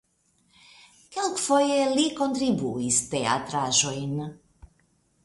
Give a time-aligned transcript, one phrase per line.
[1.17, 4.17] Kelkfoje li kontribuis teatraĵojn.